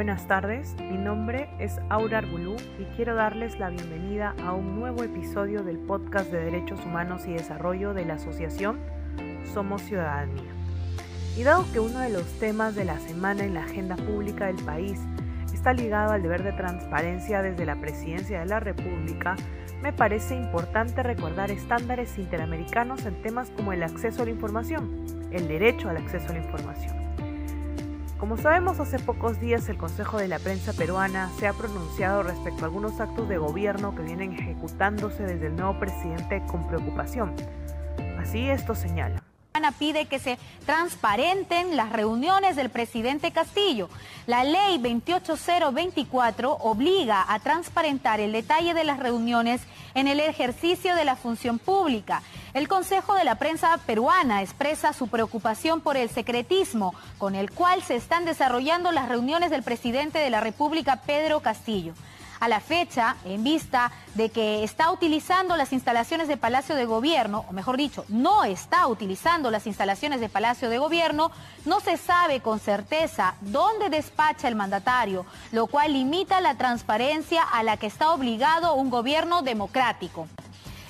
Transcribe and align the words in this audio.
Buenas 0.00 0.26
tardes, 0.26 0.74
mi 0.90 0.96
nombre 0.96 1.50
es 1.58 1.78
Aura 1.90 2.16
Arbulú 2.16 2.56
y 2.78 2.84
quiero 2.96 3.14
darles 3.14 3.58
la 3.58 3.68
bienvenida 3.68 4.34
a 4.42 4.54
un 4.54 4.80
nuevo 4.80 5.04
episodio 5.04 5.62
del 5.62 5.76
podcast 5.76 6.32
de 6.32 6.40
Derechos 6.42 6.80
Humanos 6.86 7.26
y 7.26 7.34
Desarrollo 7.34 7.92
de 7.92 8.06
la 8.06 8.14
Asociación 8.14 8.78
Somos 9.52 9.82
Ciudadanía. 9.82 10.50
Y 11.36 11.42
dado 11.42 11.70
que 11.70 11.80
uno 11.80 11.98
de 11.98 12.08
los 12.08 12.24
temas 12.38 12.74
de 12.76 12.86
la 12.86 12.98
semana 12.98 13.44
en 13.44 13.52
la 13.52 13.64
agenda 13.64 13.96
pública 13.96 14.46
del 14.46 14.64
país 14.64 14.98
está 15.52 15.74
ligado 15.74 16.12
al 16.12 16.22
deber 16.22 16.44
de 16.44 16.52
transparencia 16.52 17.42
desde 17.42 17.66
la 17.66 17.76
Presidencia 17.76 18.40
de 18.40 18.46
la 18.46 18.58
República, 18.58 19.36
me 19.82 19.92
parece 19.92 20.34
importante 20.34 21.02
recordar 21.02 21.50
estándares 21.50 22.16
interamericanos 22.16 23.04
en 23.04 23.20
temas 23.20 23.50
como 23.50 23.74
el 23.74 23.82
acceso 23.82 24.22
a 24.22 24.24
la 24.24 24.30
información, 24.30 25.28
el 25.30 25.46
derecho 25.46 25.90
al 25.90 25.98
acceso 25.98 26.30
a 26.30 26.32
la 26.32 26.38
información. 26.38 26.99
Como 28.20 28.36
sabemos, 28.36 28.78
hace 28.80 28.98
pocos 28.98 29.40
días 29.40 29.66
el 29.70 29.78
Consejo 29.78 30.18
de 30.18 30.28
la 30.28 30.38
Prensa 30.38 30.74
Peruana 30.74 31.30
se 31.38 31.46
ha 31.46 31.54
pronunciado 31.54 32.22
respecto 32.22 32.60
a 32.60 32.66
algunos 32.66 33.00
actos 33.00 33.26
de 33.30 33.38
gobierno 33.38 33.94
que 33.94 34.02
vienen 34.02 34.34
ejecutándose 34.34 35.22
desde 35.22 35.46
el 35.46 35.56
nuevo 35.56 35.80
presidente 35.80 36.42
con 36.46 36.68
preocupación. 36.68 37.34
Así 38.18 38.50
esto 38.50 38.74
señala 38.74 39.22
pide 39.78 40.06
que 40.06 40.18
se 40.18 40.38
transparenten 40.64 41.76
las 41.76 41.92
reuniones 41.92 42.56
del 42.56 42.70
presidente 42.70 43.30
Castillo. 43.30 43.88
La 44.26 44.44
ley 44.44 44.78
28024 44.78 46.52
obliga 46.52 47.24
a 47.28 47.38
transparentar 47.40 48.20
el 48.20 48.32
detalle 48.32 48.74
de 48.74 48.84
las 48.84 48.98
reuniones 48.98 49.60
en 49.94 50.08
el 50.08 50.20
ejercicio 50.20 50.94
de 50.94 51.04
la 51.04 51.16
función 51.16 51.58
pública. 51.58 52.22
El 52.52 52.66
Consejo 52.66 53.14
de 53.14 53.24
la 53.24 53.36
Prensa 53.36 53.78
Peruana 53.86 54.42
expresa 54.42 54.92
su 54.92 55.06
preocupación 55.06 55.80
por 55.80 55.96
el 55.96 56.10
secretismo 56.10 56.94
con 57.18 57.36
el 57.36 57.50
cual 57.52 57.82
se 57.82 57.94
están 57.94 58.24
desarrollando 58.24 58.90
las 58.90 59.08
reuniones 59.08 59.50
del 59.50 59.62
presidente 59.62 60.18
de 60.18 60.30
la 60.30 60.40
República, 60.40 60.96
Pedro 61.06 61.40
Castillo 61.40 61.94
a 62.40 62.48
la 62.48 62.60
fecha, 62.60 63.16
en 63.26 63.44
vista 63.44 63.92
de 64.14 64.30
que 64.30 64.64
está 64.64 64.90
utilizando 64.90 65.56
las 65.56 65.74
instalaciones 65.74 66.26
de 66.26 66.38
Palacio 66.38 66.74
de 66.74 66.86
Gobierno, 66.86 67.44
o 67.48 67.52
mejor 67.52 67.76
dicho, 67.76 68.06
no 68.08 68.44
está 68.44 68.86
utilizando 68.86 69.50
las 69.50 69.66
instalaciones 69.66 70.20
de 70.20 70.30
Palacio 70.30 70.70
de 70.70 70.78
Gobierno, 70.78 71.30
no 71.66 71.80
se 71.80 71.98
sabe 71.98 72.40
con 72.40 72.58
certeza 72.58 73.34
dónde 73.42 73.90
despacha 73.90 74.48
el 74.48 74.56
mandatario, 74.56 75.26
lo 75.52 75.66
cual 75.66 75.92
limita 75.92 76.40
la 76.40 76.56
transparencia 76.56 77.42
a 77.42 77.62
la 77.62 77.76
que 77.76 77.86
está 77.86 78.10
obligado 78.10 78.74
un 78.74 78.88
gobierno 78.88 79.42
democrático. 79.42 80.26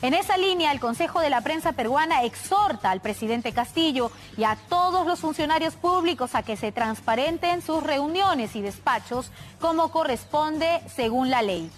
En 0.03 0.15
esa 0.15 0.39
línea, 0.39 0.73
el 0.73 0.81
Consejo 0.81 1.20
de 1.20 1.29
la 1.29 1.43
Prensa 1.43 1.73
Peruana 1.73 2.25
exhorta 2.25 2.91
al 2.91 3.01
presidente 3.01 3.53
Castillo 3.53 4.11
y 4.34 4.45
a 4.45 4.57
todos 4.70 5.07
los 5.07 5.20
funcionarios 5.20 5.77
públicos 5.77 6.34
a 6.34 6.42
que 6.42 6.57
se 6.57 6.73
transparenten 6.73 7.61
sus 7.61 7.83
reuniones 7.83 8.57
y 8.57 8.62
despachos 8.62 9.31
como 9.61 9.91
corresponde 9.91 10.81
según 10.87 11.29
la 11.29 11.42
ley. 11.42 11.70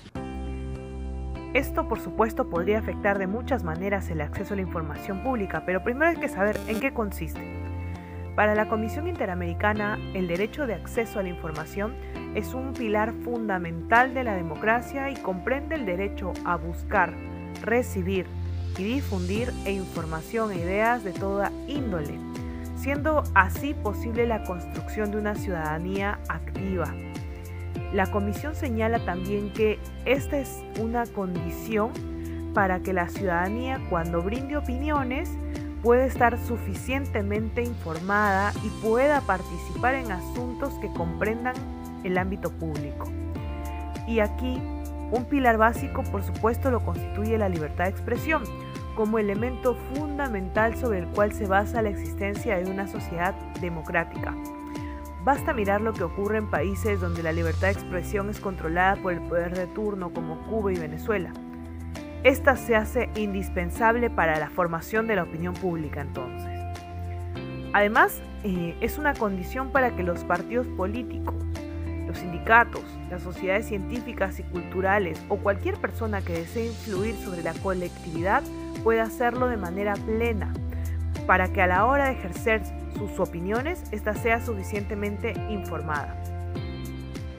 Esto, 1.52 1.88
por 1.88 2.00
supuesto, 2.00 2.48
podría 2.48 2.78
afectar 2.78 3.18
de 3.18 3.26
muchas 3.26 3.64
maneras 3.64 4.08
el 4.08 4.20
acceso 4.20 4.54
a 4.54 4.56
la 4.56 4.62
información 4.62 5.24
pública, 5.24 5.64
pero 5.66 5.82
primero 5.82 6.12
hay 6.12 6.16
que 6.16 6.28
saber 6.28 6.60
en 6.68 6.78
qué 6.78 6.94
consiste. 6.94 7.42
Para 8.36 8.54
la 8.54 8.68
Comisión 8.68 9.08
Interamericana, 9.08 9.98
el 10.14 10.28
derecho 10.28 10.68
de 10.68 10.74
acceso 10.74 11.18
a 11.18 11.24
la 11.24 11.28
información 11.28 11.96
es 12.36 12.54
un 12.54 12.72
pilar 12.72 13.12
fundamental 13.24 14.14
de 14.14 14.22
la 14.22 14.34
democracia 14.34 15.10
y 15.10 15.16
comprende 15.16 15.74
el 15.74 15.84
derecho 15.84 16.32
a 16.46 16.56
buscar, 16.56 17.12
recibir 17.62 18.26
y 18.78 18.84
difundir 18.84 19.52
e 19.64 19.72
información 19.72 20.50
e 20.52 20.58
ideas 20.58 21.04
de 21.04 21.12
toda 21.12 21.52
índole, 21.68 22.18
siendo 22.76 23.22
así 23.34 23.74
posible 23.74 24.26
la 24.26 24.44
construcción 24.44 25.10
de 25.10 25.18
una 25.18 25.34
ciudadanía 25.34 26.18
activa. 26.28 26.92
La 27.92 28.10
comisión 28.10 28.54
señala 28.54 29.04
también 29.04 29.52
que 29.52 29.78
esta 30.04 30.38
es 30.38 30.62
una 30.80 31.06
condición 31.06 31.90
para 32.54 32.80
que 32.80 32.92
la 32.92 33.08
ciudadanía 33.08 33.80
cuando 33.90 34.22
brinde 34.22 34.56
opiniones 34.56 35.28
pueda 35.82 36.04
estar 36.04 36.38
suficientemente 36.38 37.62
informada 37.62 38.52
y 38.64 38.68
pueda 38.82 39.20
participar 39.22 39.96
en 39.96 40.12
asuntos 40.12 40.72
que 40.80 40.88
comprendan 40.92 41.54
el 42.04 42.18
ámbito 42.18 42.50
público. 42.50 43.08
Y 44.06 44.20
aquí 44.20 44.58
un 45.12 45.26
pilar 45.26 45.58
básico, 45.58 46.02
por 46.04 46.22
supuesto, 46.22 46.70
lo 46.70 46.80
constituye 46.80 47.36
la 47.36 47.50
libertad 47.50 47.84
de 47.84 47.90
expresión, 47.90 48.42
como 48.96 49.18
elemento 49.18 49.76
fundamental 49.94 50.76
sobre 50.76 51.00
el 51.00 51.06
cual 51.08 51.32
se 51.32 51.46
basa 51.46 51.82
la 51.82 51.90
existencia 51.90 52.56
de 52.56 52.70
una 52.70 52.88
sociedad 52.88 53.34
democrática. 53.60 54.34
Basta 55.22 55.52
mirar 55.52 55.82
lo 55.82 55.92
que 55.92 56.02
ocurre 56.02 56.38
en 56.38 56.50
países 56.50 57.00
donde 57.00 57.22
la 57.22 57.32
libertad 57.32 57.68
de 57.68 57.74
expresión 57.74 58.30
es 58.30 58.40
controlada 58.40 58.96
por 58.96 59.12
el 59.12 59.20
poder 59.20 59.54
de 59.54 59.66
turno, 59.66 60.12
como 60.12 60.44
Cuba 60.46 60.72
y 60.72 60.76
Venezuela. 60.76 61.32
Esta 62.24 62.56
se 62.56 62.74
hace 62.74 63.10
indispensable 63.14 64.08
para 64.08 64.38
la 64.38 64.48
formación 64.48 65.06
de 65.06 65.16
la 65.16 65.24
opinión 65.24 65.54
pública 65.54 66.00
entonces. 66.00 66.50
Además, 67.74 68.20
eh, 68.44 68.76
es 68.80 68.96
una 68.96 69.14
condición 69.14 69.70
para 69.70 69.94
que 69.94 70.02
los 70.02 70.24
partidos 70.24 70.66
políticos 70.68 71.34
los 72.12 72.20
sindicatos, 72.20 72.82
las 73.10 73.22
sociedades 73.22 73.66
científicas 73.66 74.38
y 74.38 74.42
culturales 74.42 75.20
o 75.28 75.36
cualquier 75.36 75.76
persona 75.76 76.20
que 76.20 76.34
desee 76.34 76.66
influir 76.66 77.16
sobre 77.16 77.42
la 77.42 77.54
colectividad 77.54 78.42
pueda 78.84 79.04
hacerlo 79.04 79.48
de 79.48 79.56
manera 79.56 79.94
plena, 79.94 80.52
para 81.26 81.52
que 81.52 81.62
a 81.62 81.66
la 81.66 81.86
hora 81.86 82.06
de 82.06 82.12
ejercer 82.12 82.62
sus 82.96 83.18
opiniones, 83.18 83.82
ésta 83.90 84.14
sea 84.14 84.44
suficientemente 84.44 85.34
informada. 85.48 86.16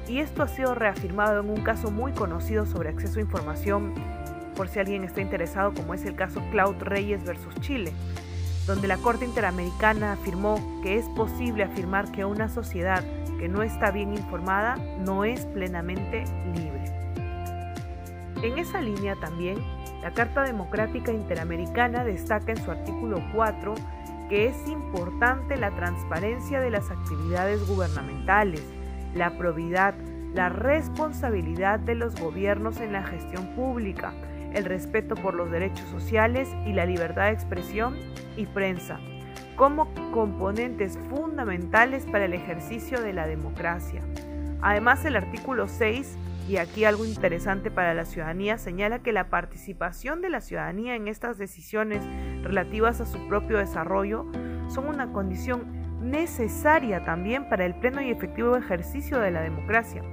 Y 0.07 0.19
esto 0.19 0.43
ha 0.43 0.47
sido 0.47 0.75
reafirmado 0.75 1.39
en 1.39 1.49
un 1.49 1.63
caso 1.63 1.91
muy 1.91 2.11
conocido 2.11 2.65
sobre 2.65 2.89
acceso 2.89 3.19
a 3.19 3.23
información, 3.23 3.93
por 4.55 4.67
si 4.67 4.79
alguien 4.79 5.03
está 5.03 5.21
interesado, 5.21 5.73
como 5.73 5.93
es 5.93 6.05
el 6.05 6.15
caso 6.15 6.41
Cloud 6.51 6.75
Reyes 6.79 7.23
versus 7.23 7.53
Chile, 7.61 7.91
donde 8.67 8.87
la 8.87 8.97
Corte 8.97 9.25
Interamericana 9.25 10.13
afirmó 10.13 10.81
que 10.81 10.97
es 10.97 11.05
posible 11.09 11.63
afirmar 11.63 12.11
que 12.11 12.25
una 12.25 12.49
sociedad 12.49 13.03
que 13.39 13.49
no 13.49 13.63
está 13.63 13.91
bien 13.91 14.13
informada 14.13 14.77
no 14.99 15.25
es 15.25 15.45
plenamente 15.45 16.23
libre. 16.53 16.83
En 18.41 18.57
esa 18.57 18.81
línea 18.81 19.15
también, 19.15 19.57
la 20.01 20.11
Carta 20.11 20.43
Democrática 20.43 21.13
Interamericana 21.13 22.03
destaca 22.03 22.51
en 22.51 22.63
su 22.63 22.71
artículo 22.71 23.23
4 23.33 23.73
que 24.29 24.47
es 24.47 24.67
importante 24.67 25.57
la 25.57 25.71
transparencia 25.71 26.59
de 26.59 26.69
las 26.69 26.89
actividades 26.89 27.65
gubernamentales, 27.67 28.63
la 29.15 29.37
probidad, 29.37 29.93
la 30.33 30.49
responsabilidad 30.49 31.79
de 31.79 31.95
los 31.95 32.19
gobiernos 32.19 32.79
en 32.81 32.93
la 32.93 33.03
gestión 33.03 33.55
pública, 33.55 34.13
el 34.53 34.65
respeto 34.65 35.15
por 35.15 35.33
los 35.35 35.51
derechos 35.51 35.87
sociales 35.89 36.49
y 36.65 36.73
la 36.73 36.85
libertad 36.85 37.25
de 37.25 37.31
expresión 37.31 37.95
y 38.37 38.45
prensa, 38.45 38.99
como 39.55 39.93
componentes 40.11 40.97
fundamentales 41.09 42.05
para 42.05 42.25
el 42.25 42.33
ejercicio 42.33 43.01
de 43.01 43.13
la 43.13 43.27
democracia. 43.27 44.01
Además, 44.61 45.03
el 45.05 45.15
artículo 45.15 45.67
6, 45.67 46.17
y 46.47 46.57
aquí 46.57 46.85
algo 46.85 47.05
interesante 47.05 47.71
para 47.71 47.93
la 47.93 48.05
ciudadanía, 48.05 48.57
señala 48.57 48.99
que 48.99 49.11
la 49.11 49.29
participación 49.29 50.21
de 50.21 50.29
la 50.29 50.41
ciudadanía 50.41 50.95
en 50.95 51.07
estas 51.07 51.37
decisiones 51.37 52.03
relativas 52.43 53.01
a 53.01 53.05
su 53.05 53.27
propio 53.27 53.57
desarrollo 53.57 54.25
son 54.67 54.87
una 54.87 55.11
condición 55.11 55.83
necesaria 56.01 57.05
también 57.05 57.47
para 57.49 57.65
el 57.65 57.75
pleno 57.75 58.01
y 58.01 58.09
efectivo 58.11 58.57
ejercicio 58.57 59.19
de 59.19 59.31
la 59.31 59.41
democracia 59.41 60.03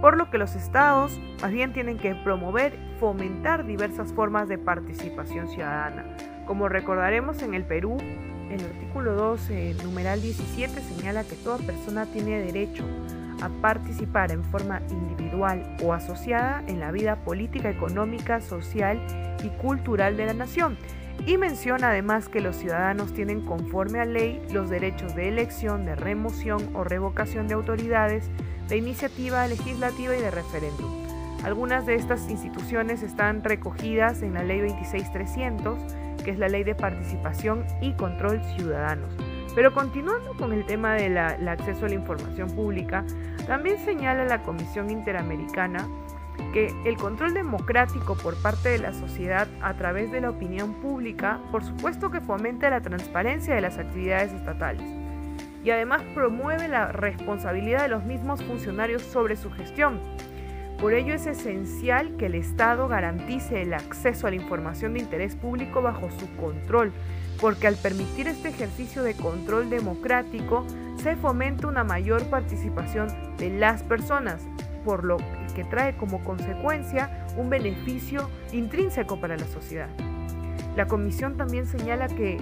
por 0.00 0.16
lo 0.16 0.30
que 0.30 0.38
los 0.38 0.54
estados 0.54 1.18
más 1.42 1.52
bien 1.52 1.72
tienen 1.72 1.98
que 1.98 2.14
promover, 2.14 2.78
fomentar 3.00 3.66
diversas 3.66 4.12
formas 4.12 4.48
de 4.48 4.58
participación 4.58 5.48
ciudadana. 5.48 6.04
Como 6.46 6.68
recordaremos 6.68 7.42
en 7.42 7.54
el 7.54 7.64
Perú, 7.64 7.98
el 8.50 8.64
artículo 8.64 9.14
12, 9.14 9.76
numeral 9.82 10.22
17, 10.22 10.80
señala 10.80 11.24
que 11.24 11.36
toda 11.36 11.58
persona 11.58 12.06
tiene 12.06 12.40
derecho 12.40 12.84
a 13.42 13.48
participar 13.60 14.32
en 14.32 14.42
forma 14.44 14.80
individual 14.88 15.76
o 15.82 15.92
asociada 15.92 16.62
en 16.66 16.80
la 16.80 16.90
vida 16.90 17.16
política, 17.16 17.70
económica, 17.70 18.40
social 18.40 19.00
y 19.44 19.48
cultural 19.60 20.16
de 20.16 20.26
la 20.26 20.34
nación. 20.34 20.78
Y 21.26 21.36
menciona 21.36 21.90
además 21.90 22.28
que 22.28 22.40
los 22.40 22.56
ciudadanos 22.56 23.12
tienen 23.12 23.44
conforme 23.44 24.00
a 24.00 24.04
ley 24.04 24.40
los 24.52 24.70
derechos 24.70 25.14
de 25.14 25.28
elección, 25.28 25.84
de 25.84 25.96
remoción 25.96 26.70
o 26.74 26.84
revocación 26.84 27.48
de 27.48 27.54
autoridades, 27.54 28.30
de 28.68 28.76
iniciativa 28.76 29.46
legislativa 29.46 30.16
y 30.16 30.20
de 30.20 30.30
referéndum. 30.30 31.08
Algunas 31.44 31.86
de 31.86 31.94
estas 31.94 32.28
instituciones 32.28 33.02
están 33.02 33.42
recogidas 33.42 34.22
en 34.22 34.34
la 34.34 34.42
Ley 34.42 34.60
26300, 34.60 35.78
que 36.24 36.32
es 36.32 36.38
la 36.38 36.48
Ley 36.48 36.64
de 36.64 36.74
Participación 36.74 37.64
y 37.80 37.92
Control 37.92 38.42
Ciudadanos. 38.56 39.08
Pero 39.54 39.72
continuando 39.72 40.36
con 40.36 40.52
el 40.52 40.66
tema 40.66 40.94
del 40.94 41.16
acceso 41.16 41.86
a 41.86 41.88
la 41.88 41.94
información 41.94 42.50
pública, 42.50 43.04
también 43.46 43.78
señala 43.84 44.24
la 44.24 44.42
Comisión 44.42 44.90
Interamericana 44.90 45.88
que 46.52 46.72
el 46.84 46.96
control 46.96 47.34
democrático 47.34 48.16
por 48.16 48.40
parte 48.40 48.68
de 48.68 48.78
la 48.78 48.92
sociedad 48.92 49.48
a 49.60 49.74
través 49.74 50.12
de 50.12 50.20
la 50.20 50.30
opinión 50.30 50.74
pública, 50.74 51.40
por 51.50 51.64
supuesto 51.64 52.10
que 52.10 52.20
fomenta 52.20 52.70
la 52.70 52.80
transparencia 52.80 53.54
de 53.54 53.60
las 53.60 53.78
actividades 53.78 54.32
estatales 54.32 54.97
y 55.68 55.70
además 55.70 56.00
promueve 56.14 56.66
la 56.66 56.92
responsabilidad 56.92 57.82
de 57.82 57.88
los 57.88 58.02
mismos 58.02 58.42
funcionarios 58.42 59.02
sobre 59.02 59.36
su 59.36 59.50
gestión. 59.50 60.00
Por 60.80 60.94
ello 60.94 61.12
es 61.12 61.26
esencial 61.26 62.16
que 62.16 62.24
el 62.24 62.36
Estado 62.36 62.88
garantice 62.88 63.60
el 63.60 63.74
acceso 63.74 64.26
a 64.26 64.30
la 64.30 64.36
información 64.36 64.94
de 64.94 65.00
interés 65.00 65.36
público 65.36 65.82
bajo 65.82 66.08
su 66.18 66.26
control, 66.36 66.90
porque 67.38 67.66
al 67.66 67.74
permitir 67.74 68.28
este 68.28 68.48
ejercicio 68.48 69.02
de 69.02 69.12
control 69.12 69.68
democrático 69.68 70.64
se 71.02 71.16
fomenta 71.16 71.66
una 71.66 71.84
mayor 71.84 72.24
participación 72.30 73.08
de 73.36 73.50
las 73.50 73.82
personas, 73.82 74.40
por 74.86 75.04
lo 75.04 75.18
que 75.54 75.64
trae 75.64 75.98
como 75.98 76.24
consecuencia 76.24 77.26
un 77.36 77.50
beneficio 77.50 78.30
intrínseco 78.52 79.20
para 79.20 79.36
la 79.36 79.46
sociedad. 79.46 79.90
La 80.76 80.86
comisión 80.86 81.36
también 81.36 81.66
señala 81.66 82.08
que 82.08 82.38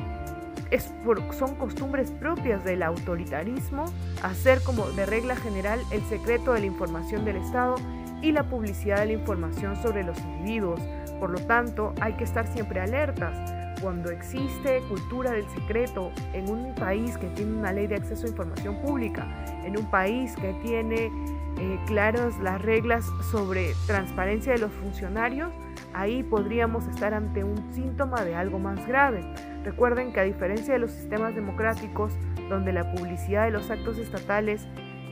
son 1.38 1.54
costumbres 1.56 2.10
propias 2.10 2.64
del 2.64 2.82
autoritarismo 2.82 3.84
hacer 4.22 4.62
como 4.62 4.86
de 4.90 5.06
regla 5.06 5.36
general 5.36 5.80
el 5.90 6.02
secreto 6.02 6.52
de 6.52 6.60
la 6.60 6.66
información 6.66 7.24
del 7.24 7.36
Estado 7.36 7.76
y 8.22 8.32
la 8.32 8.44
publicidad 8.44 9.00
de 9.00 9.06
la 9.06 9.12
información 9.12 9.76
sobre 9.82 10.02
los 10.02 10.18
individuos. 10.18 10.80
Por 11.20 11.30
lo 11.30 11.38
tanto, 11.46 11.94
hay 12.00 12.14
que 12.14 12.24
estar 12.24 12.46
siempre 12.46 12.80
alertas. 12.80 13.52
Cuando 13.80 14.10
existe 14.10 14.80
cultura 14.88 15.32
del 15.32 15.46
secreto 15.50 16.10
en 16.32 16.48
un 16.50 16.74
país 16.74 17.16
que 17.18 17.28
tiene 17.28 17.58
una 17.58 17.72
ley 17.72 17.86
de 17.86 17.96
acceso 17.96 18.26
a 18.26 18.30
información 18.30 18.80
pública, 18.80 19.26
en 19.64 19.78
un 19.78 19.90
país 19.90 20.34
que 20.36 20.54
tiene 20.62 21.10
eh, 21.58 21.78
claras 21.86 22.38
las 22.38 22.60
reglas 22.62 23.04
sobre 23.30 23.72
transparencia 23.86 24.52
de 24.52 24.58
los 24.58 24.72
funcionarios, 24.72 25.52
ahí 25.92 26.22
podríamos 26.22 26.86
estar 26.86 27.14
ante 27.14 27.44
un 27.44 27.72
síntoma 27.72 28.24
de 28.24 28.34
algo 28.34 28.58
más 28.58 28.86
grave. 28.86 29.20
Recuerden 29.66 30.12
que 30.12 30.20
a 30.20 30.22
diferencia 30.22 30.74
de 30.74 30.78
los 30.78 30.92
sistemas 30.92 31.34
democráticos, 31.34 32.12
donde 32.48 32.72
la 32.72 32.92
publicidad 32.92 33.46
de 33.46 33.50
los 33.50 33.68
actos 33.68 33.98
estatales 33.98 34.64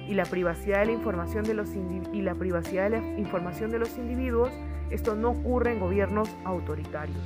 y 0.06 0.14
la 0.14 0.22
privacidad 0.22 0.78
de 0.78 0.86
la 0.86 0.92
información 0.92 1.42
de 1.42 1.54
los 1.54 1.70
y 1.74 2.22
la 2.22 2.36
privacidad 2.36 2.88
de 2.88 3.00
la 3.00 3.18
información 3.18 3.72
de 3.72 3.80
los 3.80 3.98
individuos, 3.98 4.52
esto 4.90 5.16
no 5.16 5.30
ocurre 5.30 5.72
en 5.72 5.80
gobiernos 5.80 6.30
autoritarios. 6.44 7.18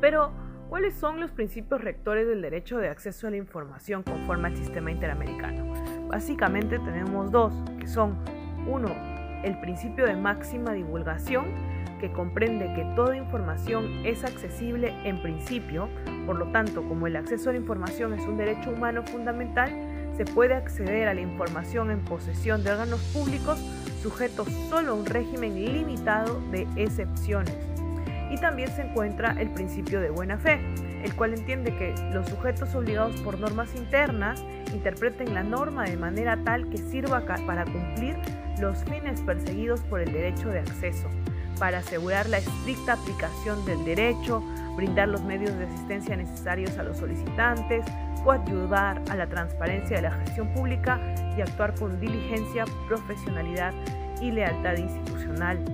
Pero, 0.00 0.32
¿cuáles 0.68 0.94
son 0.94 1.20
los 1.20 1.30
principios 1.30 1.80
rectores 1.80 2.26
del 2.26 2.42
derecho 2.42 2.78
de 2.78 2.88
acceso 2.88 3.28
a 3.28 3.30
la 3.30 3.36
información 3.36 4.02
conforme 4.02 4.48
al 4.48 4.56
sistema 4.56 4.90
interamericano? 4.90 5.74
Básicamente 6.08 6.80
tenemos 6.80 7.30
dos, 7.30 7.54
que 7.78 7.86
son 7.86 8.18
uno, 8.66 8.88
el 9.44 9.60
principio 9.60 10.06
de 10.06 10.16
máxima 10.16 10.72
divulgación, 10.72 11.44
que 11.98 12.12
comprende 12.12 12.72
que 12.74 12.84
toda 12.94 13.16
información 13.16 14.04
es 14.04 14.24
accesible 14.24 14.94
en 15.04 15.20
principio, 15.20 15.88
por 16.26 16.36
lo 16.36 16.46
tanto, 16.52 16.82
como 16.86 17.06
el 17.06 17.16
acceso 17.16 17.50
a 17.50 17.52
la 17.52 17.58
información 17.58 18.12
es 18.14 18.26
un 18.26 18.36
derecho 18.36 18.70
humano 18.70 19.02
fundamental, 19.02 19.70
se 20.16 20.24
puede 20.24 20.54
acceder 20.54 21.08
a 21.08 21.14
la 21.14 21.20
información 21.20 21.90
en 21.90 22.00
posesión 22.00 22.64
de 22.64 22.72
órganos 22.72 23.00
públicos 23.12 23.58
sujetos 24.02 24.48
solo 24.68 24.92
a 24.92 24.94
un 24.94 25.06
régimen 25.06 25.54
limitado 25.54 26.40
de 26.50 26.66
excepciones. 26.76 27.56
Y 28.30 28.36
también 28.36 28.70
se 28.70 28.82
encuentra 28.82 29.34
el 29.40 29.50
principio 29.50 30.00
de 30.00 30.10
buena 30.10 30.38
fe, 30.38 30.60
el 31.02 31.14
cual 31.14 31.34
entiende 31.34 31.74
que 31.76 31.94
los 32.12 32.28
sujetos 32.28 32.74
obligados 32.74 33.20
por 33.22 33.38
normas 33.38 33.74
internas 33.74 34.44
interpreten 34.74 35.34
la 35.34 35.42
norma 35.42 35.84
de 35.84 35.96
manera 35.96 36.36
tal 36.44 36.68
que 36.68 36.78
sirva 36.78 37.24
para 37.24 37.64
cumplir 37.64 38.16
los 38.60 38.84
fines 38.84 39.20
perseguidos 39.22 39.80
por 39.82 40.00
el 40.00 40.12
derecho 40.12 40.48
de 40.48 40.58
acceso, 40.58 41.08
para 41.58 41.78
asegurar 41.78 42.28
la 42.28 42.38
estricta 42.38 42.94
aplicación 42.94 43.64
del 43.64 43.84
derecho, 43.84 44.42
brindar 44.76 45.08
los 45.08 45.22
medios 45.22 45.56
de 45.58 45.64
asistencia 45.64 46.16
necesarios 46.16 46.78
a 46.78 46.82
los 46.82 46.98
solicitantes, 46.98 47.84
ayudar 48.30 49.02
a 49.10 49.16
la 49.16 49.26
transparencia 49.26 49.96
de 49.96 50.02
la 50.02 50.10
gestión 50.10 50.48
pública 50.52 51.00
y 51.36 51.40
actuar 51.40 51.74
con 51.74 51.98
diligencia, 52.00 52.64
profesionalidad 52.86 53.72
y 54.20 54.30
lealtad 54.30 54.76
institucional. 54.76 55.64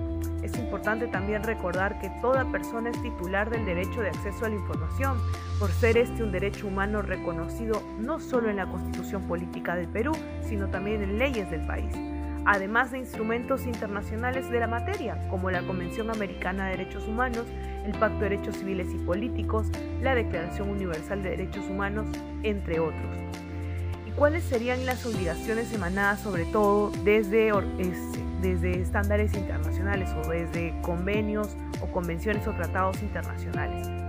Es 0.43 0.57
importante 0.57 1.07
también 1.07 1.43
recordar 1.43 1.99
que 1.99 2.09
toda 2.21 2.49
persona 2.51 2.91
es 2.91 3.01
titular 3.01 3.49
del 3.49 3.65
derecho 3.65 4.01
de 4.01 4.09
acceso 4.09 4.45
a 4.45 4.49
la 4.49 4.55
información, 4.55 5.17
por 5.59 5.71
ser 5.71 5.97
este 5.97 6.23
un 6.23 6.31
derecho 6.31 6.67
humano 6.67 7.01
reconocido 7.01 7.81
no 7.99 8.19
solo 8.19 8.49
en 8.49 8.57
la 8.57 8.67
Constitución 8.67 9.23
Política 9.23 9.75
del 9.75 9.87
Perú, 9.87 10.11
sino 10.47 10.67
también 10.67 11.01
en 11.01 11.17
leyes 11.17 11.49
del 11.49 11.65
país 11.65 12.14
además 12.45 12.91
de 12.91 12.99
instrumentos 12.99 13.65
internacionales 13.65 14.49
de 14.49 14.59
la 14.59 14.67
materia, 14.67 15.27
como 15.29 15.49
la 15.49 15.61
Convención 15.63 16.09
Americana 16.09 16.65
de 16.65 16.77
Derechos 16.77 17.07
Humanos, 17.07 17.45
el 17.85 17.91
Pacto 17.93 18.19
de 18.19 18.29
Derechos 18.29 18.57
Civiles 18.57 18.87
y 18.93 18.97
Políticos, 18.99 19.67
la 20.01 20.15
Declaración 20.15 20.69
Universal 20.69 21.23
de 21.23 21.31
Derechos 21.31 21.65
Humanos, 21.69 22.07
entre 22.43 22.79
otros. 22.79 23.17
¿Y 24.07 24.11
cuáles 24.11 24.43
serían 24.43 24.85
las 24.85 25.05
obligaciones 25.05 25.73
emanadas 25.73 26.21
sobre 26.21 26.45
todo 26.45 26.91
desde, 27.03 27.51
desde 28.41 28.81
estándares 28.81 29.33
internacionales 29.33 30.09
o 30.23 30.29
desde 30.29 30.79
convenios 30.81 31.57
o 31.81 31.87
convenciones 31.87 32.47
o 32.47 32.51
tratados 32.51 33.01
internacionales? 33.01 34.04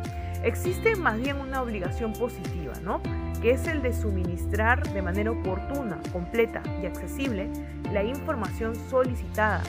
Existe 0.47 0.95
más 0.95 1.21
bien 1.21 1.41
una 1.41 1.61
obligación 1.61 2.13
positiva, 2.13 2.75
¿no? 2.81 3.01
que 3.43 3.51
es 3.51 3.67
el 3.67 3.83
de 3.83 3.93
suministrar 3.93 4.81
de 4.93 5.03
manera 5.03 5.33
oportuna, 5.33 5.99
completa 6.13 6.63
y 6.81 6.87
accesible 6.87 7.51
la 7.93 8.05
información 8.05 8.77
solicitada 8.89 9.65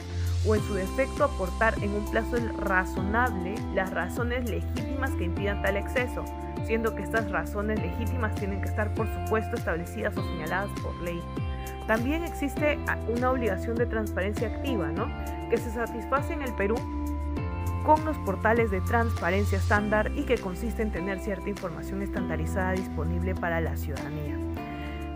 o 0.46 0.54
en 0.54 0.62
su 0.62 0.74
defecto 0.74 1.24
aportar 1.24 1.74
en 1.82 1.92
un 1.94 2.08
plazo 2.12 2.36
razonable 2.58 3.56
las 3.74 3.90
razones 3.90 4.48
legítimas 4.48 5.10
que 5.16 5.24
impidan 5.24 5.62
tal 5.62 5.76
exceso, 5.76 6.24
siendo 6.64 6.94
que 6.94 7.02
estas 7.02 7.28
razones 7.28 7.80
legítimas 7.80 8.36
tienen 8.36 8.60
que 8.60 8.68
estar 8.68 8.94
por 8.94 9.08
supuesto 9.12 9.56
establecidas 9.56 10.16
o 10.16 10.22
señaladas 10.22 10.70
por 10.80 10.94
ley. 11.02 11.20
También 11.88 12.22
existe 12.22 12.78
una 13.08 13.32
obligación 13.32 13.74
de 13.74 13.86
transparencia 13.86 14.46
activa, 14.46 14.92
¿no? 14.92 15.08
que 15.50 15.56
se 15.56 15.72
satisface 15.72 16.34
en 16.34 16.42
el 16.42 16.54
Perú 16.54 16.76
con 17.88 18.04
los 18.04 18.18
portales 18.18 18.70
de 18.70 18.82
transparencia 18.82 19.56
estándar 19.56 20.12
y 20.14 20.24
que 20.24 20.36
consiste 20.36 20.82
en 20.82 20.92
tener 20.92 21.20
cierta 21.20 21.48
información 21.48 22.02
estandarizada 22.02 22.72
disponible 22.72 23.34
para 23.34 23.62
la 23.62 23.78
ciudadanía. 23.78 24.36